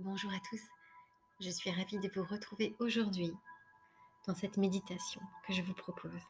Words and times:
Bonjour 0.00 0.30
à 0.30 0.38
tous, 0.48 0.60
je 1.40 1.50
suis 1.50 1.72
ravie 1.72 1.98
de 1.98 2.08
vous 2.14 2.22
retrouver 2.22 2.76
aujourd'hui 2.78 3.34
dans 4.28 4.34
cette 4.36 4.56
méditation 4.56 5.20
que 5.44 5.52
je 5.52 5.60
vous 5.60 5.74
propose. 5.74 6.22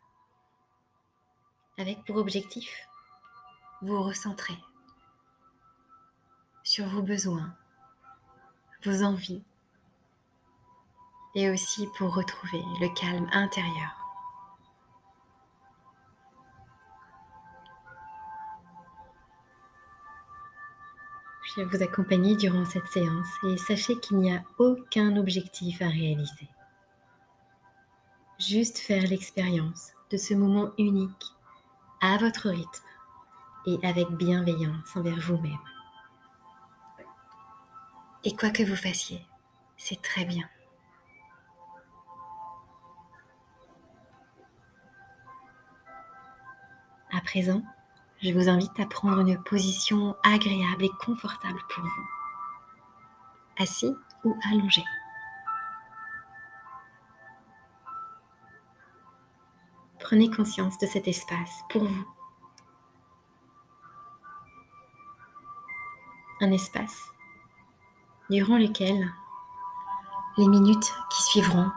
Avec 1.76 2.02
pour 2.06 2.16
objectif, 2.16 2.88
vous 3.82 4.02
recentrer 4.02 4.56
sur 6.62 6.86
vos 6.86 7.02
besoins, 7.02 7.54
vos 8.86 9.02
envies 9.02 9.42
et 11.34 11.50
aussi 11.50 11.86
pour 11.98 12.14
retrouver 12.14 12.62
le 12.80 12.88
calme 12.94 13.28
intérieur. 13.34 13.97
Je 21.48 21.62
vais 21.62 21.64
vous 21.64 21.82
accompagner 21.82 22.36
durant 22.36 22.66
cette 22.66 22.86
séance 22.88 23.28
et 23.42 23.56
sachez 23.56 23.98
qu'il 23.98 24.18
n'y 24.18 24.34
a 24.34 24.44
aucun 24.58 25.16
objectif 25.16 25.80
à 25.80 25.88
réaliser. 25.88 26.48
Juste 28.38 28.78
faire 28.78 29.04
l'expérience 29.04 29.92
de 30.10 30.18
ce 30.18 30.34
moment 30.34 30.72
unique 30.76 31.32
à 32.02 32.18
votre 32.18 32.50
rythme 32.50 32.84
et 33.66 33.78
avec 33.82 34.10
bienveillance 34.10 34.94
envers 34.94 35.18
vous-même. 35.20 35.56
Et 38.24 38.36
quoi 38.36 38.50
que 38.50 38.62
vous 38.62 38.76
fassiez, 38.76 39.24
c'est 39.78 40.02
très 40.02 40.26
bien. 40.26 40.46
À 47.10 47.22
présent, 47.22 47.62
je 48.22 48.32
vous 48.32 48.48
invite 48.48 48.78
à 48.80 48.86
prendre 48.86 49.20
une 49.20 49.42
position 49.42 50.16
agréable 50.24 50.84
et 50.84 50.90
confortable 51.04 51.60
pour 51.68 51.84
vous, 51.84 52.08
assis 53.58 53.94
ou 54.24 54.36
allongé. 54.50 54.82
Prenez 60.00 60.30
conscience 60.30 60.78
de 60.78 60.86
cet 60.86 61.06
espace 61.06 61.62
pour 61.68 61.84
vous. 61.84 62.06
Un 66.40 66.50
espace 66.52 67.10
durant 68.30 68.58
lequel 68.58 69.12
les 70.38 70.48
minutes 70.48 70.94
qui 71.10 71.22
suivront 71.24 71.70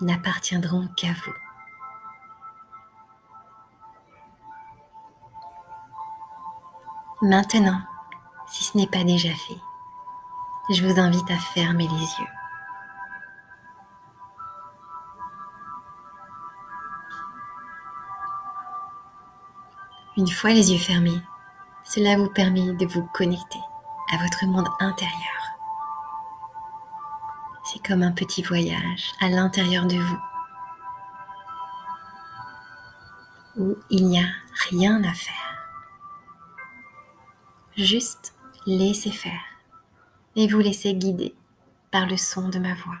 n'appartiendront 0.00 0.88
qu'à 0.96 1.12
vous. 1.12 1.49
Maintenant, 7.22 7.82
si 8.46 8.64
ce 8.64 8.78
n'est 8.78 8.86
pas 8.86 9.04
déjà 9.04 9.28
fait, 9.34 9.60
je 10.70 10.86
vous 10.86 10.98
invite 10.98 11.30
à 11.30 11.36
fermer 11.36 11.86
les 11.86 12.00
yeux. 12.00 12.28
Une 20.16 20.30
fois 20.30 20.50
les 20.50 20.72
yeux 20.72 20.78
fermés, 20.78 21.22
cela 21.84 22.16
vous 22.16 22.30
permet 22.30 22.72
de 22.72 22.86
vous 22.86 23.06
connecter 23.12 23.60
à 24.14 24.16
votre 24.16 24.46
monde 24.46 24.68
intérieur. 24.80 25.40
C'est 27.64 27.86
comme 27.86 28.02
un 28.02 28.12
petit 28.12 28.42
voyage 28.42 29.12
à 29.20 29.28
l'intérieur 29.28 29.84
de 29.84 29.96
vous 29.96 30.18
où 33.58 33.76
il 33.90 34.06
n'y 34.06 34.18
a 34.18 34.28
rien 34.70 35.04
à 35.04 35.12
faire. 35.12 35.39
Juste 37.80 38.34
laissez 38.66 39.10
faire 39.10 39.40
et 40.36 40.46
vous 40.48 40.58
laissez 40.58 40.92
guider 40.92 41.34
par 41.90 42.06
le 42.06 42.18
son 42.18 42.50
de 42.50 42.58
ma 42.58 42.74
voix. 42.74 42.98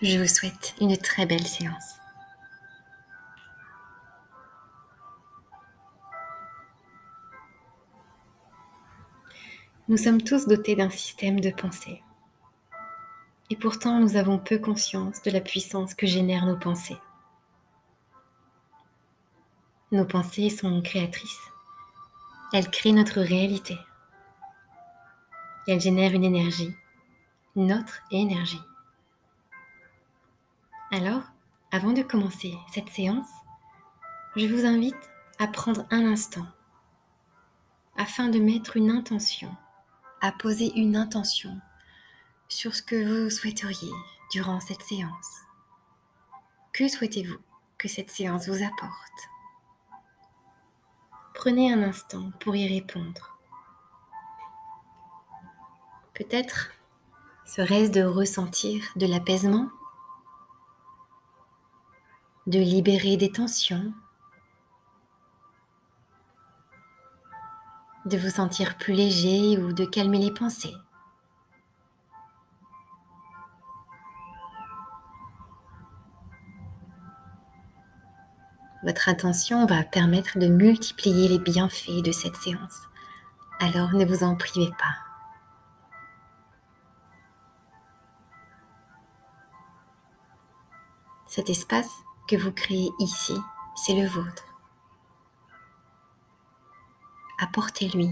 Je 0.00 0.20
vous 0.20 0.28
souhaite 0.28 0.76
une 0.80 0.96
très 0.96 1.26
belle 1.26 1.44
séance. 1.44 1.96
Nous 9.88 9.96
sommes 9.96 10.22
tous 10.22 10.46
dotés 10.46 10.76
d'un 10.76 10.90
système 10.90 11.40
de 11.40 11.50
pensée. 11.50 12.04
Et 13.50 13.56
pourtant, 13.56 13.98
nous 13.98 14.14
avons 14.14 14.38
peu 14.38 14.58
conscience 14.58 15.22
de 15.22 15.32
la 15.32 15.40
puissance 15.40 15.94
que 15.94 16.06
génèrent 16.06 16.46
nos 16.46 16.56
pensées. 16.56 17.00
Nos 19.92 20.04
pensées 20.04 20.50
sont 20.50 20.82
créatrices. 20.82 21.50
Elles 22.52 22.70
créent 22.70 22.92
notre 22.92 23.20
réalité. 23.20 23.78
Elles 25.66 25.80
génèrent 25.80 26.14
une 26.14 26.24
énergie, 26.24 26.74
notre 27.56 28.00
énergie. 28.10 28.62
Alors, 30.90 31.22
avant 31.70 31.92
de 31.92 32.02
commencer 32.02 32.54
cette 32.72 32.88
séance, 32.88 33.28
je 34.36 34.46
vous 34.46 34.64
invite 34.64 35.10
à 35.38 35.46
prendre 35.46 35.86
un 35.90 36.06
instant 36.06 36.46
afin 37.96 38.28
de 38.28 38.38
mettre 38.38 38.76
une 38.76 38.90
intention, 38.90 39.54
à 40.20 40.32
poser 40.32 40.72
une 40.76 40.96
intention 40.96 41.60
sur 42.48 42.74
ce 42.74 42.82
que 42.82 43.24
vous 43.24 43.30
souhaiteriez 43.30 43.92
durant 44.32 44.60
cette 44.60 44.82
séance. 44.82 45.42
Que 46.72 46.88
souhaitez-vous 46.88 47.38
que 47.78 47.88
cette 47.88 48.10
séance 48.10 48.48
vous 48.48 48.64
apporte? 48.64 49.33
Prenez 51.34 51.72
un 51.72 51.82
instant 51.82 52.30
pour 52.40 52.54
y 52.56 52.66
répondre. 52.66 53.36
Peut-être 56.14 56.70
serait-ce 57.44 57.90
de 57.90 58.02
ressentir 58.02 58.84
de 58.96 59.06
l'apaisement, 59.06 59.68
de 62.46 62.60
libérer 62.60 63.16
des 63.16 63.32
tensions, 63.32 63.92
de 68.06 68.16
vous 68.16 68.30
sentir 68.30 68.78
plus 68.78 68.94
léger 68.94 69.58
ou 69.58 69.72
de 69.72 69.84
calmer 69.84 70.18
les 70.18 70.32
pensées. 70.32 70.74
Votre 78.84 79.08
attention 79.08 79.64
va 79.64 79.82
permettre 79.82 80.38
de 80.38 80.46
multiplier 80.46 81.26
les 81.28 81.38
bienfaits 81.38 82.02
de 82.04 82.12
cette 82.12 82.36
séance. 82.36 82.82
Alors 83.58 83.94
ne 83.94 84.04
vous 84.04 84.22
en 84.22 84.36
privez 84.36 84.70
pas. 84.72 84.98
Cet 91.26 91.48
espace 91.48 91.90
que 92.28 92.36
vous 92.36 92.52
créez 92.52 92.90
ici, 92.98 93.34
c'est 93.74 93.94
le 93.94 94.06
vôtre. 94.06 94.44
Apportez-lui 97.38 98.10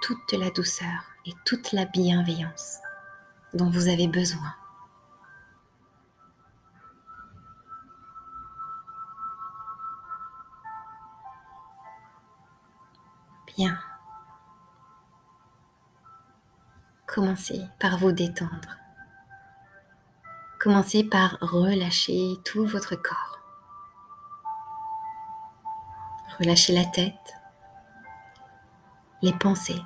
toute 0.00 0.32
la 0.32 0.48
douceur 0.48 1.04
et 1.26 1.32
toute 1.44 1.72
la 1.72 1.84
bienveillance 1.84 2.78
dont 3.52 3.68
vous 3.68 3.88
avez 3.88 4.08
besoin. 4.08 4.54
Commencez 17.06 17.62
par 17.78 17.96
vous 17.96 18.12
détendre. 18.12 18.76
Commencez 20.60 21.04
par 21.04 21.38
relâcher 21.40 22.34
tout 22.44 22.66
votre 22.66 22.96
corps. 22.96 23.38
Relâchez 26.38 26.74
la 26.74 26.84
tête, 26.84 27.34
les 29.22 29.32
pensées 29.32 29.80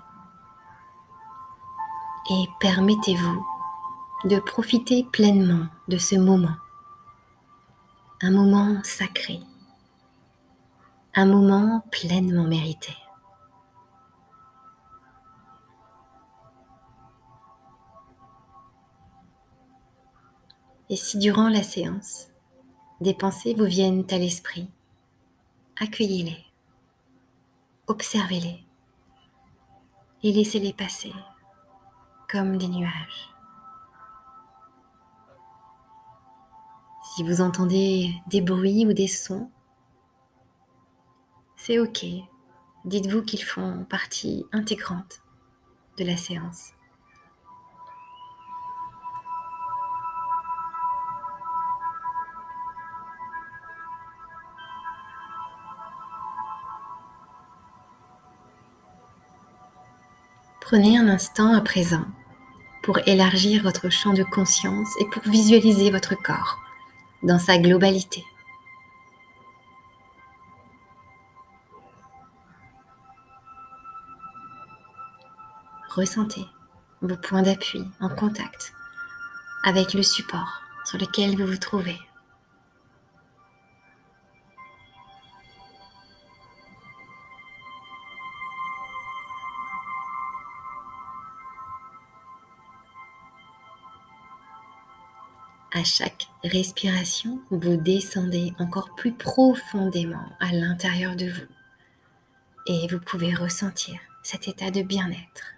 et 2.31 2.49
permettez-vous 2.59 3.47
de 4.25 4.41
profiter 4.41 5.05
pleinement 5.13 5.67
de 5.87 5.99
ce 5.99 6.17
moment. 6.17 6.57
Un 8.23 8.33
moment 8.33 8.81
sacré, 8.83 9.41
un 11.15 11.27
moment 11.27 11.85
pleinement 11.93 12.45
mérité. 12.45 12.97
Et 20.91 20.97
si 20.97 21.17
durant 21.17 21.49
la 21.49 21.63
séance, 21.63 22.29
des 23.01 23.15
pensées 23.15 23.55
vous 23.55 23.65
viennent 23.65 24.05
à 24.11 24.19
l'esprit, 24.19 24.69
accueillez-les, 25.81 26.45
observez-les 27.87 28.63
et 30.23 30.33
laissez-les 30.33 30.75
passer 30.75 31.15
comme 32.29 32.59
des 32.59 32.69
nuages. 32.69 33.31
Si 37.15 37.23
vous 37.23 37.41
entendez 37.41 38.15
des 38.27 38.43
bruits 38.43 38.85
ou 38.85 38.93
des 38.93 39.09
sons, 39.09 39.51
c'est 41.57 41.79
ok, 41.79 42.05
Dites-vous 42.87 43.23
qu'ils 43.23 43.45
font 43.45 43.85
partie 43.85 44.47
intégrante 44.53 45.21
de 45.99 46.05
la 46.05 46.17
séance. 46.17 46.73
Prenez 60.71 60.97
un 60.99 61.09
instant 61.09 61.53
à 61.53 61.61
présent 61.63 62.05
pour 62.85 63.01
élargir 63.09 63.65
votre 63.65 63.91
champ 63.91 64.13
de 64.13 64.23
conscience 64.23 64.87
et 65.01 65.05
pour 65.07 65.21
visualiser 65.25 65.91
votre 65.91 66.15
corps 66.15 66.61
dans 67.25 67.41
sa 67.41 67.59
globalité. 67.59 68.25
Ressentez 75.89 76.47
vos 77.03 77.17
points 77.17 77.43
d'appui 77.43 77.83
en 77.99 78.09
contact 78.09 78.73
avec 79.65 79.93
le 79.93 80.05
support 80.05 80.63
sur 80.85 80.99
lequel 80.99 81.37
vous 81.37 81.49
vous 81.49 81.59
trouvez. 81.59 81.99
À 95.73 95.85
chaque 95.85 96.27
respiration, 96.43 97.41
vous 97.51 97.77
descendez 97.77 98.53
encore 98.59 98.97
plus 98.97 99.13
profondément 99.13 100.29
à 100.41 100.51
l'intérieur 100.51 101.15
de 101.15 101.27
vous 101.31 101.47
et 102.67 102.89
vous 102.89 102.99
pouvez 102.99 103.33
ressentir 103.33 104.01
cet 104.25 104.49
état 104.49 104.73
de 104.73 104.83
bien-être. 104.83 105.55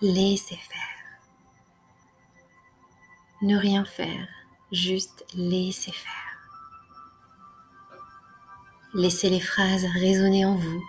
Laissez 0.00 0.56
faire. 0.56 0.80
Ne 3.42 3.56
rien 3.56 3.84
faire, 3.84 4.28
juste 4.70 5.24
laissez 5.34 5.92
faire. 5.92 6.25
Laissez 8.98 9.28
les 9.28 9.40
phrases 9.40 9.84
résonner 9.92 10.46
en 10.46 10.54
vous, 10.54 10.82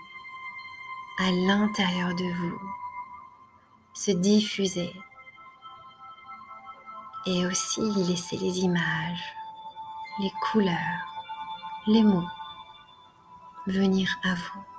à 1.20 1.30
l'intérieur 1.30 2.16
de 2.16 2.24
vous, 2.24 2.58
se 3.94 4.12
diffuser. 4.12 4.94
Et 7.26 7.46
aussi 7.46 7.82
laissez 7.82 8.38
les 8.38 8.60
images, 8.60 9.34
les 10.20 10.32
couleurs, 10.42 11.06
les 11.88 12.02
mots 12.02 12.30
venir 13.66 14.08
à 14.24 14.36
vous. 14.36 14.77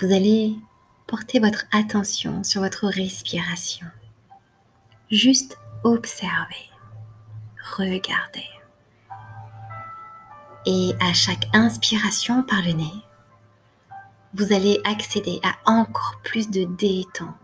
Vous 0.00 0.12
allez 0.12 0.56
porter 1.06 1.38
votre 1.38 1.64
attention 1.72 2.42
sur 2.42 2.62
votre 2.62 2.88
respiration. 2.88 3.86
Juste 5.10 5.58
observer, 5.84 6.70
regarder. 7.76 8.48
Et 10.64 10.92
à 11.00 11.12
chaque 11.12 11.48
inspiration 11.52 12.42
par 12.42 12.62
le 12.62 12.72
nez, 12.72 13.04
vous 14.34 14.52
allez 14.52 14.80
accéder 14.84 15.40
à 15.42 15.70
encore 15.70 16.20
plus 16.24 16.48
de 16.50 16.64
détente. 16.64 17.36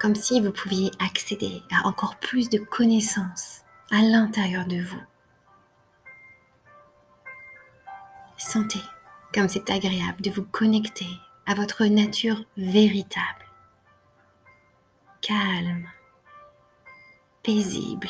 Comme 0.00 0.14
si 0.14 0.40
vous 0.40 0.52
pouviez 0.52 0.90
accéder 0.98 1.62
à 1.72 1.88
encore 1.88 2.16
plus 2.16 2.50
de 2.50 2.58
connaissances 2.58 3.62
à 3.90 4.02
l'intérieur 4.02 4.66
de 4.66 4.80
vous. 4.82 5.02
Sentez 8.48 8.80
comme 9.34 9.46
c'est 9.46 9.68
agréable 9.68 10.22
de 10.22 10.30
vous 10.30 10.42
connecter 10.42 11.04
à 11.44 11.54
votre 11.54 11.84
nature 11.84 12.46
véritable, 12.56 13.44
calme, 15.20 15.86
paisible. 17.42 18.08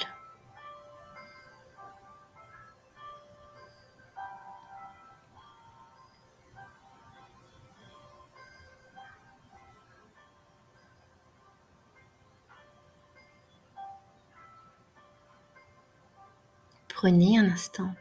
Prenez 16.86 17.40
un 17.40 17.50
instant 17.50 17.92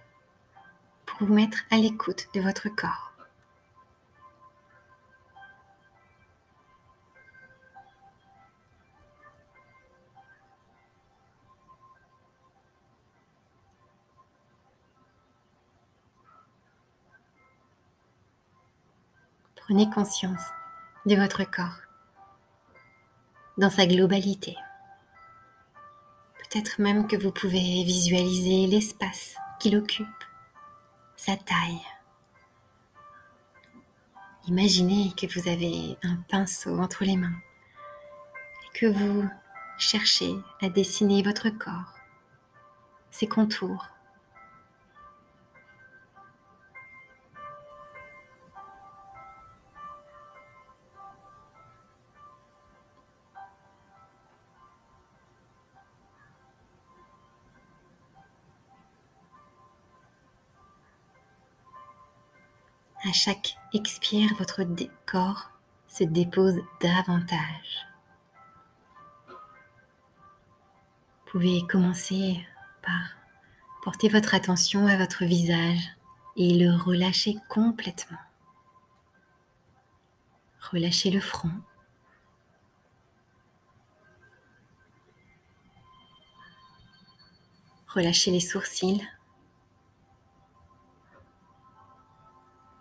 vous 1.19 1.33
mettre 1.33 1.57
à 1.71 1.77
l'écoute 1.77 2.27
de 2.33 2.41
votre 2.41 2.69
corps. 2.69 3.11
Prenez 19.55 19.89
conscience 19.89 20.39
de 21.05 21.15
votre 21.15 21.43
corps 21.43 21.81
dans 23.57 23.69
sa 23.69 23.85
globalité. 23.85 24.55
Peut-être 26.37 26.79
même 26.79 27.07
que 27.07 27.17
vous 27.17 27.31
pouvez 27.31 27.83
visualiser 27.83 28.67
l'espace 28.67 29.35
qu'il 29.59 29.75
occupe 29.75 30.26
Imaginez 34.47 35.11
que 35.17 35.27
vous 35.27 35.49
avez 35.49 35.97
un 36.03 36.15
pinceau 36.29 36.79
entre 36.79 37.03
les 37.03 37.17
mains 37.17 37.35
et 38.63 38.79
que 38.79 38.85
vous 38.85 39.27
cherchez 39.77 40.33
à 40.61 40.69
dessiner 40.69 41.21
votre 41.23 41.49
corps, 41.49 41.95
ses 43.11 43.27
contours. 43.27 43.96
Chaque 63.17 63.57
expire, 63.73 64.31
votre 64.37 64.63
corps 65.07 65.49
se 65.87 66.03
dépose 66.03 66.59
davantage. 66.79 67.87
Vous 69.27 71.31
pouvez 71.31 71.65
commencer 71.67 72.45
par 72.83 73.01
porter 73.83 74.07
votre 74.07 74.35
attention 74.35 74.85
à 74.85 74.97
votre 74.97 75.25
visage 75.25 75.81
et 76.35 76.53
le 76.53 76.75
relâcher 76.75 77.37
complètement. 77.49 78.19
Relâchez 80.71 81.09
le 81.09 81.19
front. 81.19 81.51
Relâchez 87.87 88.29
les 88.29 88.39
sourcils. 88.39 89.01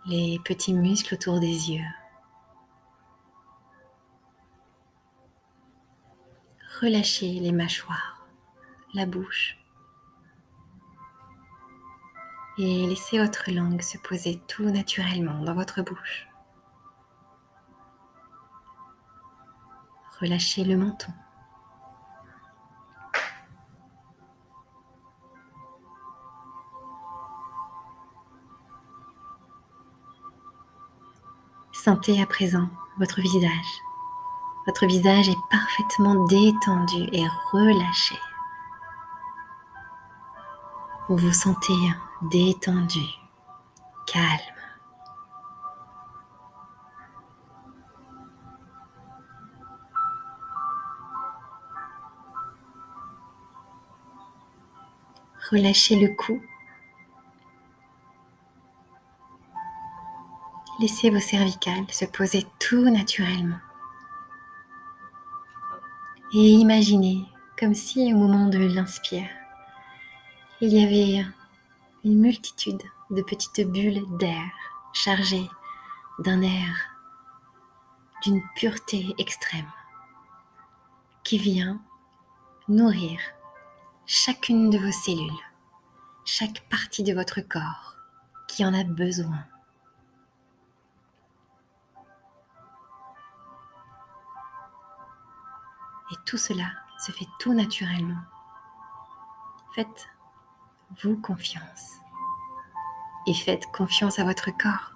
Les 0.07 0.39
petits 0.45 0.73
muscles 0.73 1.15
autour 1.15 1.39
des 1.39 1.71
yeux. 1.71 1.85
Relâchez 6.81 7.39
les 7.39 7.51
mâchoires, 7.51 8.25
la 8.93 9.05
bouche 9.05 9.57
et 12.57 12.87
laissez 12.87 13.19
votre 13.19 13.51
langue 13.51 13.81
se 13.81 13.97
poser 13.99 14.41
tout 14.47 14.69
naturellement 14.71 15.43
dans 15.43 15.53
votre 15.53 15.81
bouche. 15.81 16.27
Relâchez 20.19 20.63
le 20.63 20.77
menton. 20.77 21.11
Sentez 31.83 32.19
à 32.19 32.25
présent 32.25 32.69
votre 32.97 33.21
visage. 33.21 33.81
Votre 34.65 34.87
visage 34.87 35.29
est 35.29 35.37
parfaitement 35.51 36.25
détendu 36.25 37.07
et 37.11 37.23
relâché. 37.51 38.15
Vous 41.07 41.17
vous 41.17 41.31
sentez 41.31 41.73
détendu, 42.23 43.05
calme. 44.07 44.39
Relâchez 55.51 55.95
le 55.95 56.15
cou. 56.15 56.41
Laissez 60.79 61.09
vos 61.09 61.19
cervicales 61.19 61.89
se 61.89 62.05
poser 62.05 62.45
tout 62.59 62.89
naturellement. 62.89 63.59
Et 66.33 66.51
imaginez 66.51 67.25
comme 67.57 67.73
si 67.73 68.13
au 68.13 68.17
moment 68.17 68.47
de 68.47 68.59
l'inspire, 68.59 69.29
il 70.61 70.71
y 70.71 70.83
avait 70.83 71.25
une 72.03 72.19
multitude 72.19 72.81
de 73.09 73.21
petites 73.23 73.67
bulles 73.71 74.03
d'air 74.19 74.51
chargées 74.93 75.49
d'un 76.19 76.41
air 76.41 76.75
d'une 78.23 78.43
pureté 78.55 79.15
extrême 79.17 79.71
qui 81.23 81.39
vient 81.39 81.81
nourrir 82.67 83.19
chacune 84.05 84.69
de 84.69 84.77
vos 84.77 84.91
cellules, 84.91 85.31
chaque 86.25 86.67
partie 86.69 87.03
de 87.03 87.13
votre 87.13 87.41
corps 87.41 87.95
qui 88.47 88.63
en 88.63 88.73
a 88.73 88.83
besoin. 88.83 89.43
Et 96.11 96.15
tout 96.25 96.37
cela 96.37 96.69
se 96.99 97.11
fait 97.11 97.27
tout 97.39 97.53
naturellement. 97.53 98.21
Faites-vous 99.75 101.17
confiance. 101.17 101.97
Et 103.27 103.33
faites 103.33 103.65
confiance 103.71 104.19
à 104.19 104.23
votre 104.23 104.49
corps. 104.57 104.93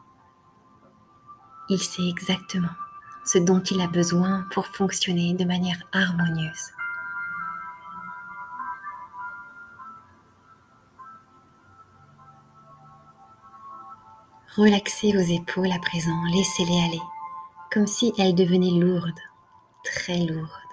Il 1.69 1.79
sait 1.79 2.07
exactement 2.07 2.69
ce 3.23 3.37
dont 3.37 3.61
il 3.61 3.81
a 3.81 3.87
besoin 3.87 4.47
pour 4.51 4.67
fonctionner 4.67 5.33
de 5.33 5.45
manière 5.45 5.81
harmonieuse. 5.93 6.71
Relaxez 14.55 15.13
vos 15.13 15.19
épaules 15.19 15.71
à 15.71 15.79
présent, 15.79 16.23
laissez-les 16.33 16.83
aller, 16.83 17.01
comme 17.71 17.87
si 17.87 18.13
elles 18.17 18.35
devenaient 18.35 18.79
lourdes, 18.79 19.19
très 19.85 20.17
lourdes. 20.17 20.70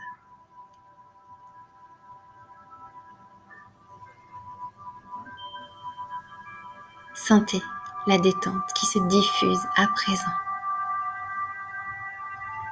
Sentez 7.28 7.62
la 8.06 8.16
détente 8.16 8.73
qui 8.75 8.87
se 8.87 8.99
diffuse 9.00 9.61
à 9.76 9.87
présent 9.88 10.32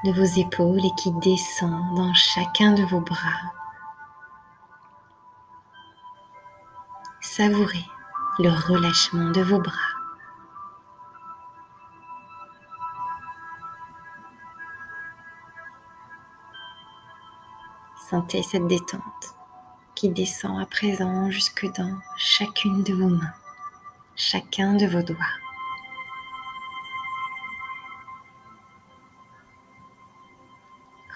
de 0.02 0.12
vos 0.12 0.40
épaules 0.40 0.82
et 0.82 0.94
qui 0.96 1.12
descend 1.12 1.94
dans 1.94 2.14
chacun 2.14 2.72
de 2.72 2.82
vos 2.84 3.02
bras. 3.02 3.52
Savourez 7.20 7.84
le 8.38 8.48
relâchement 8.48 9.30
de 9.30 9.42
vos 9.42 9.60
bras. 9.60 9.74
Sentez 18.08 18.42
cette 18.42 18.66
détente 18.68 19.02
qui 19.94 20.08
descend 20.08 20.58
à 20.58 20.64
présent 20.64 21.30
jusque 21.30 21.70
dans 21.76 21.98
chacune 22.16 22.82
de 22.84 22.94
vos 22.94 23.10
mains, 23.10 23.34
chacun 24.16 24.74
de 24.74 24.86
vos 24.86 25.02
doigts. 25.02 25.18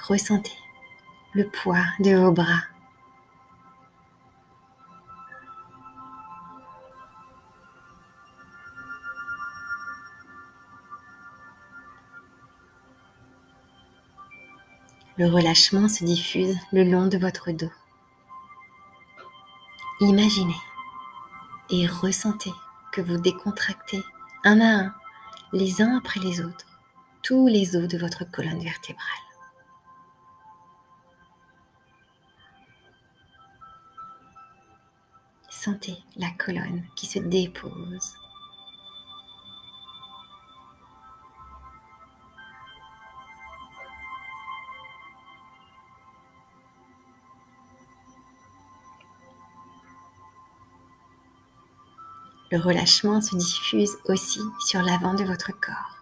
Ressentez 0.06 0.58
le 1.32 1.48
poids 1.48 1.86
de 2.00 2.14
vos 2.16 2.32
bras. 2.32 2.62
Le 15.16 15.26
relâchement 15.26 15.88
se 15.88 16.02
diffuse 16.04 16.56
le 16.72 16.82
long 16.82 17.06
de 17.06 17.18
votre 17.18 17.52
dos. 17.52 17.70
Imaginez 20.00 20.54
et 21.68 21.86
ressentez 21.86 22.54
vous 23.00 23.18
décontractez 23.18 24.02
un 24.44 24.60
à 24.60 24.84
un, 24.84 24.94
les 25.52 25.82
uns 25.82 25.98
après 25.98 26.20
les 26.20 26.40
autres, 26.40 26.66
tous 27.22 27.46
les 27.48 27.76
os 27.76 27.88
de 27.88 27.98
votre 27.98 28.30
colonne 28.30 28.62
vertébrale. 28.62 29.06
Sentez 35.48 35.98
la 36.16 36.30
colonne 36.30 36.84
qui 36.96 37.06
se 37.06 37.18
dépose 37.18 38.19
Le 52.50 52.58
relâchement 52.58 53.20
se 53.20 53.36
diffuse 53.36 53.96
aussi 54.06 54.40
sur 54.60 54.82
l'avant 54.82 55.14
de 55.14 55.24
votre 55.24 55.52
corps. 55.52 55.96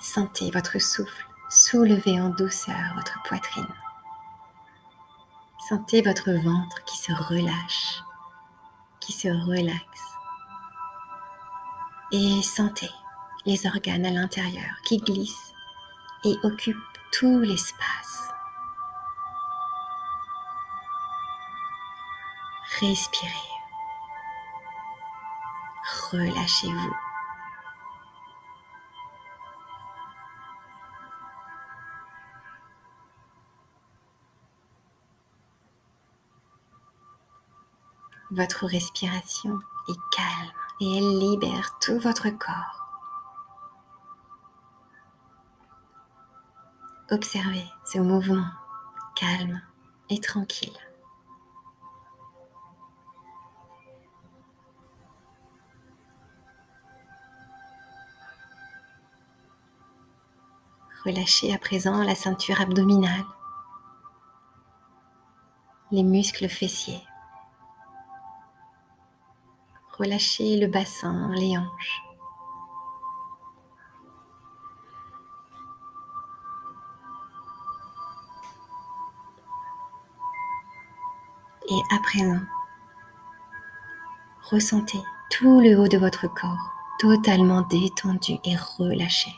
Sentez 0.00 0.50
votre 0.50 0.80
souffle 0.80 1.26
soulever 1.48 2.20
en 2.20 2.30
douceur 2.30 2.94
votre 2.94 3.22
poitrine. 3.24 3.66
Sentez 5.68 6.02
votre 6.02 6.30
ventre 6.32 6.84
qui 6.84 6.96
se 6.96 7.12
relâche, 7.12 8.02
qui 9.00 9.12
se 9.12 9.28
relaxe. 9.28 10.02
Et 12.12 12.42
sentez 12.42 12.90
les 13.46 13.66
organes 13.66 14.06
à 14.06 14.10
l'intérieur 14.10 14.76
qui 14.84 14.98
glissent 14.98 15.52
et 16.24 16.36
occupent 16.44 16.76
tout 17.12 17.40
l'espace. 17.40 18.25
Respirez. 22.80 23.30
Relâchez-vous. 26.12 26.96
Votre 38.30 38.66
respiration 38.66 39.58
est 39.88 39.96
calme 40.14 40.52
et 40.80 40.98
elle 40.98 41.18
libère 41.18 41.78
tout 41.80 41.98
votre 42.00 42.28
corps. 42.28 42.86
Observez 47.10 47.64
ce 47.86 47.98
mouvement 48.00 48.50
calme 49.14 49.62
et 50.10 50.20
tranquille. 50.20 50.85
Relâchez 61.06 61.54
à 61.54 61.58
présent 61.58 62.02
la 62.02 62.16
ceinture 62.16 62.60
abdominale, 62.60 63.24
les 65.92 66.02
muscles 66.02 66.48
fessiers. 66.48 67.00
Relâchez 69.96 70.58
le 70.58 70.66
bassin, 70.66 71.30
les 71.36 71.56
hanches. 71.56 72.02
Et 81.68 81.94
à 81.94 82.00
présent, 82.00 82.40
ressentez 84.50 84.98
tout 85.30 85.60
le 85.60 85.78
haut 85.78 85.86
de 85.86 85.98
votre 85.98 86.26
corps 86.26 86.72
totalement 86.98 87.62
détendu 87.62 88.32
et 88.44 88.56
relâché. 88.56 89.30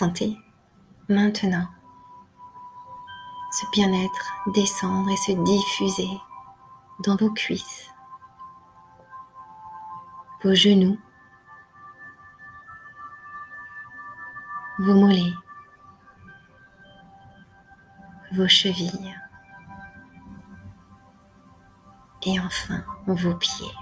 Sentez 0.00 0.34
maintenant 1.10 1.68
ce 3.52 3.66
bien-être 3.70 4.32
descendre 4.54 5.10
et 5.10 5.16
se 5.18 5.32
diffuser 5.32 6.08
dans 7.00 7.16
vos 7.16 7.28
cuisses, 7.28 7.90
vos 10.42 10.54
genoux, 10.54 10.98
vos 14.78 14.94
mollets, 14.94 15.34
vos 18.32 18.48
chevilles 18.48 19.14
et 22.22 22.40
enfin 22.40 22.82
vos 23.06 23.34
pieds. 23.34 23.79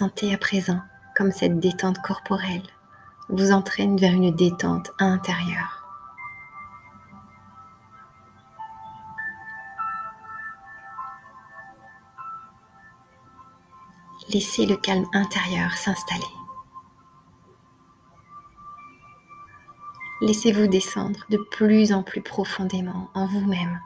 Sentez 0.00 0.32
à 0.32 0.38
présent 0.38 0.80
comme 1.14 1.30
cette 1.30 1.60
détente 1.60 2.00
corporelle 2.00 2.62
vous 3.28 3.52
entraîne 3.52 3.98
vers 3.98 4.14
une 4.14 4.34
détente 4.34 4.90
intérieure. 4.98 5.84
Laissez 14.30 14.64
le 14.64 14.78
calme 14.78 15.04
intérieur 15.12 15.72
s'installer. 15.72 16.22
Laissez-vous 20.22 20.66
descendre 20.66 21.26
de 21.28 21.36
plus 21.50 21.92
en 21.92 22.02
plus 22.02 22.22
profondément 22.22 23.10
en 23.12 23.26
vous-même, 23.26 23.78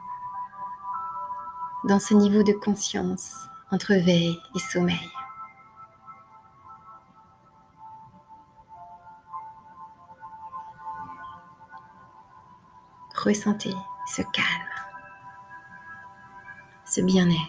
dans 1.83 1.99
ce 1.99 2.13
niveau 2.13 2.43
de 2.43 2.53
conscience 2.53 3.35
entre 3.69 3.95
veille 3.95 4.39
et 4.55 4.59
sommeil. 4.59 5.11
Ressentez 13.25 13.75
ce 14.05 14.21
calme, 14.21 14.45
ce 16.85 17.01
bien-être. 17.01 17.41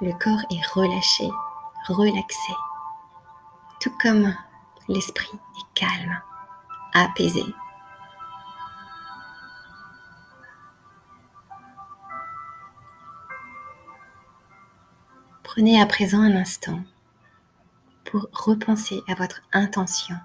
Le 0.00 0.12
corps 0.12 0.44
est 0.50 0.66
relâché, 0.72 1.28
relaxé, 1.88 2.52
tout 3.80 3.92
comme 4.00 4.32
l'esprit 4.88 5.38
est 5.56 5.74
calme, 5.74 6.20
apaisé. 6.92 7.44
Prenez 15.54 15.82
à 15.82 15.84
présent 15.84 16.22
un 16.22 16.34
instant 16.34 16.82
pour 18.06 18.26
repenser 18.32 19.02
à 19.06 19.14
votre 19.14 19.42
intention, 19.52 20.16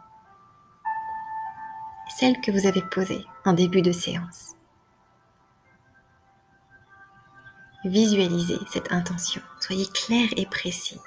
celle 2.17 2.39
que 2.39 2.50
vous 2.50 2.65
avez 2.65 2.81
posée 2.81 3.25
en 3.43 3.51
début 3.51 3.81
de 3.81 3.91
séance. 3.91 4.55
Visualisez 7.84 8.57
cette 8.72 8.93
intention, 8.93 9.41
soyez 9.60 9.86
clair 9.88 10.29
et 10.38 10.46
précis. 10.46 11.01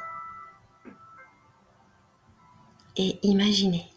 Et 2.97 3.19
imaginez 3.23 3.91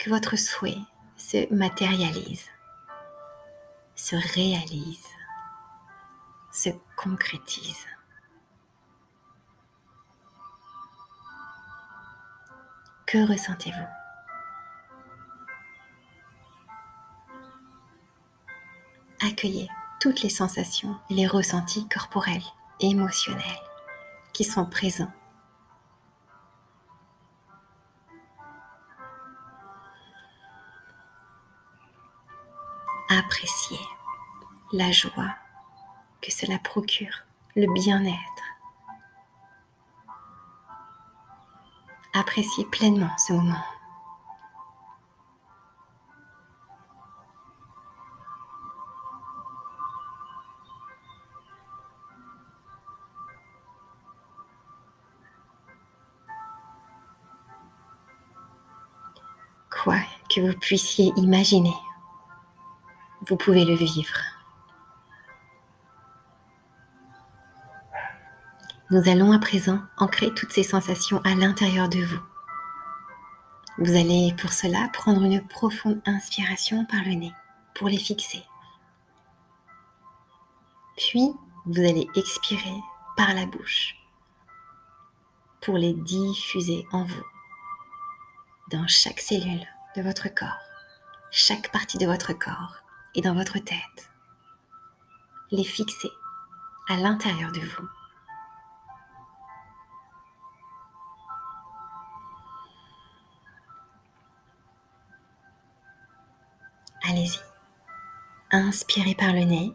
que 0.00 0.10
votre 0.10 0.34
souhait 0.34 0.82
se 1.16 1.54
matérialise, 1.54 2.46
se 3.94 4.16
réalise, 4.34 5.06
se 6.50 6.70
concrétise. 6.96 7.86
Que 13.10 13.26
ressentez-vous? 13.26 13.88
Accueillez 19.20 19.68
toutes 19.98 20.22
les 20.22 20.28
sensations 20.28 20.96
et 21.10 21.14
les 21.14 21.26
ressentis 21.26 21.88
corporels 21.88 22.44
et 22.78 22.90
émotionnels 22.90 23.42
qui 24.32 24.44
sont 24.44 24.64
présents. 24.64 25.10
Appréciez 33.08 33.80
la 34.72 34.92
joie 34.92 35.34
que 36.22 36.30
cela 36.30 36.60
procure, 36.60 37.24
le 37.56 37.66
bien-être 37.72 38.39
Appréciez 42.12 42.64
pleinement 42.64 43.16
ce 43.18 43.32
moment. 43.32 43.54
Quoi 59.70 59.98
que 60.28 60.40
vous 60.40 60.58
puissiez 60.58 61.12
imaginer, 61.16 61.74
vous 63.28 63.36
pouvez 63.36 63.64
le 63.64 63.74
vivre. 63.74 64.39
Nous 68.92 69.08
allons 69.08 69.30
à 69.30 69.38
présent 69.38 69.80
ancrer 69.98 70.34
toutes 70.34 70.50
ces 70.50 70.64
sensations 70.64 71.20
à 71.22 71.36
l'intérieur 71.36 71.88
de 71.88 72.00
vous. 72.00 72.20
Vous 73.78 73.92
allez 73.92 74.34
pour 74.36 74.52
cela 74.52 74.88
prendre 74.92 75.22
une 75.22 75.46
profonde 75.46 76.02
inspiration 76.06 76.84
par 76.86 77.04
le 77.04 77.12
nez 77.12 77.32
pour 77.76 77.88
les 77.88 77.98
fixer. 77.98 78.42
Puis, 80.96 81.30
vous 81.66 81.80
allez 81.80 82.08
expirer 82.16 82.74
par 83.16 83.32
la 83.32 83.46
bouche 83.46 83.94
pour 85.60 85.78
les 85.78 85.92
diffuser 85.92 86.84
en 86.90 87.04
vous, 87.04 87.26
dans 88.72 88.88
chaque 88.88 89.20
cellule 89.20 89.68
de 89.94 90.02
votre 90.02 90.34
corps, 90.34 90.58
chaque 91.30 91.70
partie 91.70 91.98
de 91.98 92.06
votre 92.06 92.32
corps 92.32 92.78
et 93.14 93.20
dans 93.20 93.34
votre 93.34 93.60
tête. 93.60 94.10
Les 95.52 95.62
fixer 95.64 96.10
à 96.88 96.96
l'intérieur 96.96 97.52
de 97.52 97.60
vous. 97.60 97.88
Allez-y. 107.10 107.40
Inspirez 108.52 109.16
par 109.16 109.32
le 109.32 109.40
nez. 109.40 109.72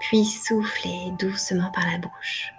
Puis 0.00 0.26
soufflez 0.26 1.12
doucement 1.18 1.70
par 1.70 1.86
la 1.86 1.96
bouche. 1.96 2.52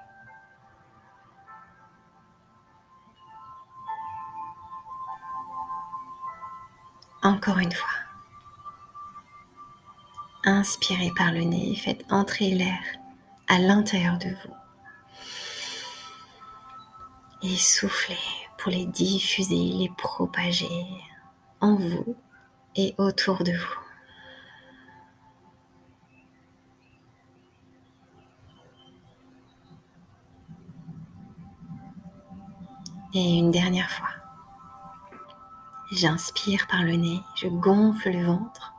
Encore 7.22 7.60
une 7.60 7.72
fois. 7.72 7.88
Inspirez 10.46 11.12
par 11.16 11.32
le 11.32 11.42
nez, 11.42 11.76
faites 11.76 12.04
entrer 12.12 12.50
l'air 12.50 12.82
à 13.48 13.60
l'intérieur 13.60 14.18
de 14.18 14.30
vous. 14.30 14.56
Et 17.44 17.56
soufflez 17.56 18.18
pour 18.58 18.72
les 18.72 18.88
diffuser, 18.88 19.56
les 19.56 19.92
propager 19.96 20.66
en 21.62 21.76
vous 21.76 22.16
et 22.76 22.96
autour 22.98 23.44
de 23.44 23.52
vous. 23.52 23.80
Et 33.14 33.38
une 33.38 33.52
dernière 33.52 33.90
fois. 33.90 34.10
J'inspire 35.92 36.68
par 36.68 36.84
le 36.84 36.94
nez, 36.94 37.20
je 37.36 37.48
gonfle 37.48 38.12
le 38.12 38.24
ventre 38.24 38.76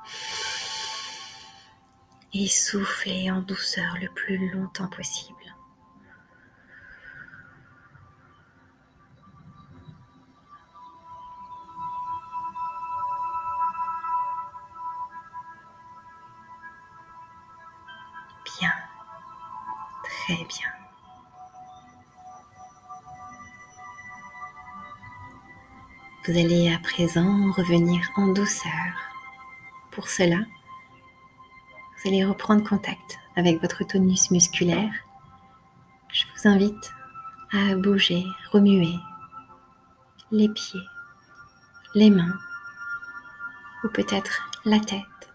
et 2.33 2.47
soufflez 2.47 3.31
en 3.33 3.41
douceur 3.41 3.97
le 4.01 4.09
plus 4.09 4.49
longtemps 4.51 4.87
possible. 4.87 5.50
Vous 26.31 26.39
allez 26.39 26.73
à 26.73 26.79
présent 26.79 27.51
revenir 27.51 28.09
en 28.15 28.29
douceur. 28.29 28.71
Pour 29.91 30.09
cela, 30.09 30.37
vous 30.37 32.09
allez 32.09 32.25
reprendre 32.25 32.63
contact 32.63 33.19
avec 33.35 33.61
votre 33.61 33.83
tonus 33.83 34.31
musculaire. 34.31 34.93
Je 36.13 36.23
vous 36.27 36.49
invite 36.49 36.93
à 37.51 37.75
bouger, 37.75 38.25
remuer 38.53 38.95
les 40.31 40.49
pieds, 40.49 40.87
les 41.97 42.11
mains 42.11 42.39
ou 43.83 43.89
peut-être 43.89 44.53
la 44.65 44.79
tête. 44.79 45.33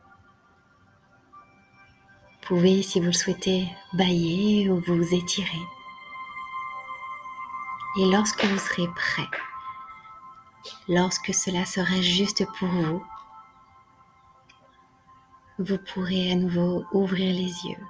Vous 2.31 2.47
pouvez, 2.47 2.81
si 2.83 3.01
vous 3.01 3.07
le 3.07 3.11
souhaitez, 3.11 3.67
bailler 3.91 4.69
ou 4.69 4.79
vous 4.79 5.13
étirer. 5.13 5.65
Et 7.97 8.09
lorsque 8.09 8.45
vous 8.45 8.59
serez 8.59 8.87
prêt, 8.95 9.27
lorsque 10.87 11.33
cela 11.33 11.65
sera 11.65 12.01
juste 12.01 12.45
pour 12.57 12.67
vous, 12.67 13.05
vous 15.59 15.77
pourrez 15.77 16.31
à 16.31 16.35
nouveau 16.35 16.85
ouvrir 16.91 17.33
les 17.33 17.65
yeux 17.65 17.85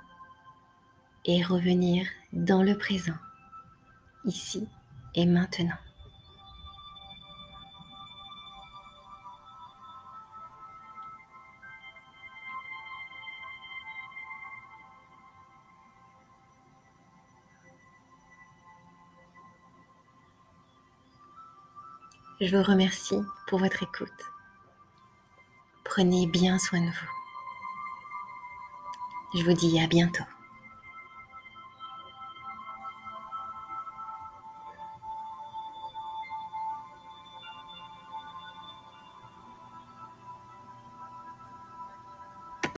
et 1.26 1.44
revenir 1.44 2.08
dans 2.34 2.62
le 2.62 2.78
présent, 2.78 3.18
ici 4.26 4.68
et 5.16 5.26
maintenant. 5.26 5.85
Je 22.45 22.55
vous 22.55 22.62
remercie 22.62 23.23
pour 23.47 23.58
votre 23.58 23.81
écoute. 23.81 24.31
Prenez 25.84 26.27
bien 26.27 26.60
soin 26.60 26.79
de 26.79 26.91
vous. 26.91 27.10
Je 29.34 29.43
vous 29.43 29.53
dis 29.53 29.81
à 29.81 29.88
bientôt. 29.88 30.23